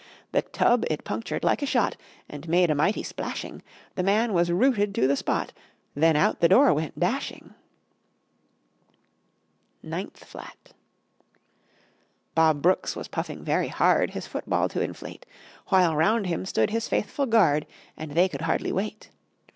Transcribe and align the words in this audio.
The 0.31 0.41
tub 0.41 0.83
it 0.89 1.03
punctured 1.03 1.43
like 1.43 1.61
a 1.61 1.67
shot 1.67 1.95
And 2.27 2.49
made 2.49 2.71
a 2.71 2.73
mighty 2.73 3.03
splashing. 3.03 3.61
The 3.93 4.01
man 4.01 4.33
was 4.33 4.51
rooted 4.51 4.95
to 4.95 5.05
the 5.05 5.15
spot; 5.15 5.53
Then 5.93 6.15
out 6.15 6.39
the 6.39 6.49
door 6.49 6.73
went 6.73 6.99
dashing. 6.99 7.53
[Illustration: 9.83 9.93
EIGHTH 9.93 9.93
FLAT] 9.93 9.95
NINTH 9.95 10.23
FLAT 10.23 10.73
Bob 12.33 12.61
Brooks 12.63 12.95
was 12.95 13.09
puffing 13.09 13.43
very 13.43 13.67
hard 13.67 14.09
His 14.15 14.25
football 14.25 14.67
to 14.69 14.81
inflate, 14.81 15.27
While 15.67 15.95
round 15.95 16.25
him 16.25 16.47
stood 16.47 16.71
his 16.71 16.89
faithful 16.89 17.27
guard, 17.27 17.67
And 17.95 18.13
they 18.13 18.27
could 18.27 18.41
hardly 18.41 18.71
wait. 18.71 19.11